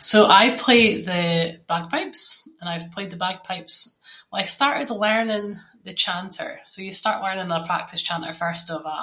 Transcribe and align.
So 0.00 0.26
I 0.26 0.56
play 0.58 1.02
the 1.08 1.60
bagpipes, 1.68 2.42
and 2.60 2.68
I’ve 2.72 2.92
played 2.94 3.10
the 3.12 3.18
bagpipes- 3.26 3.84
so 4.30 4.34
I 4.36 4.44
started 4.56 4.88
learning 5.06 5.46
the 5.88 5.94
chanter. 6.04 6.52
So 6.70 6.76
you 6.86 6.92
start 7.02 7.22
learning 7.24 7.48
the 7.48 7.60
practice 7.70 8.00
chanter 8.08 8.32
first 8.44 8.66
of 8.76 8.82
a’. 8.96 9.00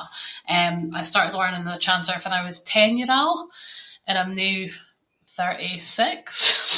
Eh 0.55 0.71
I 0.99 1.03
started 1.11 1.33
learning 1.41 1.63
the 1.65 1.77
chanter 1.87 2.17
fann 2.19 2.33
I 2.39 2.45
was 2.49 2.61
ten 2.75 2.89
year 2.99 3.11
old, 3.21 3.41
and 4.07 4.15
I’m 4.19 4.33
noo 4.41 4.57
thirty-six 5.39 6.21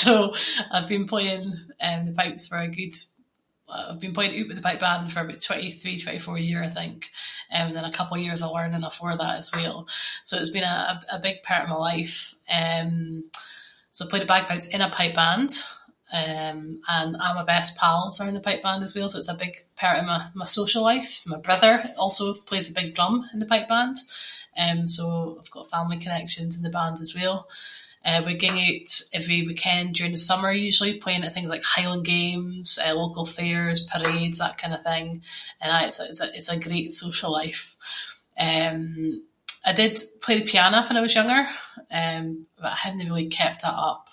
So, 0.07 0.13
I’ve 0.75 0.89
been 0.93 1.07
playing 1.13 1.45
eh 1.87 2.01
pipes 2.19 2.43
for 2.49 2.57
a 2.57 2.67
good- 2.77 2.95
I’ve 3.89 4.01
been 4.05 4.13
playing 4.17 4.35
oot 4.35 4.47
with 4.49 4.57
the 4.59 4.67
pipe 4.67 4.81
band 4.85 5.05
for 5.13 5.21
about 5.23 5.41
twenty-three, 5.47 5.97
twenty-four 6.03 6.37
year 6.47 6.59
I 6.63 6.69
think. 6.77 6.97
Eh 7.53 7.57
and 7.65 7.69
then 7.75 7.85
a 7.85 7.91
couple 7.97 8.15
of 8.17 8.23
years 8.25 8.41
of 8.41 8.51
learning 8.57 8.83
afore 8.89 9.15
that 9.19 9.35
as 9.41 9.49
well. 9.57 9.77
So 10.27 10.33
it’s 10.39 10.49
been 10.55 10.63
a- 10.75 11.05
a 11.09 11.19
big 11.27 11.37
part 11.47 11.63
of 11.63 11.69
my 11.69 11.75
life. 11.91 12.15
Eh, 12.57 12.87
so 13.95 14.01
play 14.09 14.19
the 14.21 14.25
bagpipes 14.33 14.67
in 14.75 14.81
a 14.83 14.89
pipe 14.97 15.15
band, 15.21 15.51
eh 16.11 16.53
and 16.97 17.11
a’ 17.15 17.27
my 17.39 17.43
best 17.55 17.71
pals 17.81 18.15
are 18.19 18.27
in 18.29 18.33
the 18.37 18.41
pipe 18.47 18.61
band 18.65 18.81
as 18.85 18.93
well, 18.95 19.09
so 19.09 19.17
it’s 19.19 19.29
a 19.35 19.43
big 19.45 19.55
part 19.81 19.97
of 19.99 20.05
my- 20.11 20.29
my 20.41 20.45
social 20.59 20.83
life. 20.91 21.11
My 21.33 21.39
brother 21.47 21.73
also 22.01 22.23
plays 22.49 22.67
a 22.69 22.73
big 22.79 22.89
drum 22.95 23.15
in 23.33 23.39
the 23.41 23.51
pipe 23.53 23.67
band. 23.73 23.97
Eh 24.61 24.77
so, 24.95 25.03
I’ve 25.39 25.51
got 25.55 25.65
a 25.65 25.69
family 25.75 25.97
connection 26.05 26.45
to 26.51 26.59
the 26.63 26.75
band 26.77 26.97
as 27.05 27.11
well. 27.19 27.39
Eh 28.09 28.21
we 28.27 28.33
ging 28.43 28.57
oot 28.67 28.89
every 29.19 29.39
weekend 29.49 29.87
during 29.93 30.13
the 30.13 30.17
summer 30.29 30.51
usually, 30.69 30.99
playing 31.03 31.23
at 31.25 31.33
things 31.35 31.49
like 31.53 31.63
highland 31.75 32.05
games, 32.15 32.69
eh 32.85 32.93
local 33.03 33.25
fairs, 33.37 33.79
parades, 33.91 34.37
that 34.39 34.57
kind 34.61 34.73
of 34.75 34.83
thing. 34.89 35.07
And 35.59 35.69
aye, 35.71 35.87
it’s 35.87 35.99
a- 36.01 36.05
it’s 36.11 36.21
a- 36.25 36.33
it’s 36.37 36.47
a 36.53 36.57
great 36.67 36.91
social 37.03 37.31
life. 37.41 37.63
Eh 38.45 38.75
I 39.65 39.71
did 39.81 39.93
play 40.23 40.35
the 40.39 40.49
piano 40.53 40.79
when 40.83 40.95
I 40.97 41.01
was 41.05 41.13
younger, 41.17 41.43
eh 41.99 42.21
but 42.59 42.71
I 42.71 42.75
havenae 42.81 43.03
really 43.09 43.27
kept 43.39 43.59
that 43.63 43.75
up. 43.91 44.03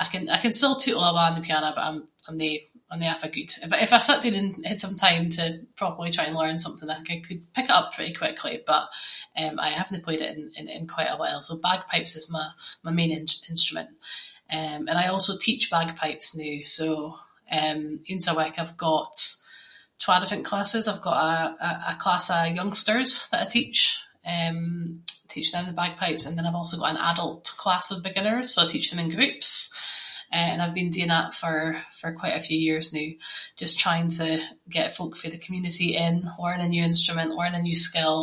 I 0.00 0.06
can- 0.12 0.28
I 0.28 0.38
can 0.42 0.52
still 0.54 0.74
tootle 0.76 1.04
awa 1.08 1.24
on 1.30 1.36
the 1.40 1.46
piano, 1.48 1.68
but 1.76 1.84
I’m 1.86 1.98
no- 2.28 2.34
no- 2.40 2.58
I’m 2.90 3.00
no 3.02 3.06
awfu’ 3.12 3.28
good. 3.36 3.50
If 3.62 3.72
I… 3.72 4.30
and 4.38 4.50
had 4.70 4.80
some 4.84 4.96
time 5.06 5.24
to 5.36 5.44
properly 5.80 6.10
try 6.12 6.26
to 6.28 6.38
learn 6.42 6.58
something 6.64 6.88
I 6.90 7.02
could 7.26 7.42
pick 7.56 7.66
it 7.66 7.70
up 7.78 7.88
pretty 7.96 8.14
quickly, 8.22 8.54
but 8.72 8.86
eh 9.40 9.50
aye 9.58 9.74
I 9.74 9.74
havenae 9.78 10.02
played 10.06 10.20
it 10.26 10.34
in 10.76 10.84
quite 10.94 11.12
a 11.12 11.16
while. 11.20 11.40
So, 11.44 11.52
bagpipes 11.68 12.14
is 12.20 12.30
my- 12.36 12.52
my 12.86 12.90
main 13.00 13.10
instru- 13.18 13.48
instrument. 13.52 13.90
Eh 14.56 14.72
and 14.90 14.98
I 15.02 15.06
also 15.14 15.32
teach 15.46 15.70
bagpipes 15.76 16.28
noo, 16.38 16.60
so 16.78 16.86
once 18.08 18.26
a 18.30 18.34
week 18.40 18.56
I’ve 18.60 18.76
got 18.88 19.14
twa 20.02 20.16
different 20.20 20.44
classes. 20.50 20.84
I’ve 20.88 21.02
got 21.08 21.18
a- 21.36 21.54
a- 21.68 21.82
a 21.92 21.96
class 22.04 22.26
of 22.30 22.54
youngsters 22.60 23.10
that 23.30 23.42
I 23.42 23.46
teach, 23.56 23.80
eh 24.32 24.52
teach 25.32 25.50
them 25.52 25.66
the 25.68 25.72
bagpipes, 25.82 26.24
and 26.24 26.34
then 26.38 26.46
I’ve 26.46 26.54
also 26.62 26.78
got 26.80 26.90
an 26.94 27.04
adult 27.12 27.44
class 27.62 27.86
of 27.90 28.04
beginners. 28.06 28.48
So 28.54 28.58
I 28.62 28.66
teach 28.70 28.88
them 28.90 29.00
in 29.02 29.10
groups, 29.16 29.50
eh 30.36 30.50
and 30.52 30.60
I’ve 30.62 30.72
been 30.78 30.90
doing 30.96 31.08
that 31.14 31.30
for 31.40 31.54
quite- 32.00 32.18
quite 32.22 32.36
a 32.36 32.40
few 32.50 32.58
years 32.68 32.86
noo, 32.94 33.10
just 33.62 33.76
trying 33.84 34.08
to 34.20 34.26
get 34.76 34.96
folk 34.98 35.12
from 35.16 35.30
the 35.32 35.44
community 35.44 35.90
in, 36.06 36.16
learn 36.42 36.60
a 36.62 36.68
new 36.74 36.82
instrument, 36.90 37.30
learn 37.40 37.54
a 37.56 37.60
new 37.68 37.74
skill, 37.88 38.18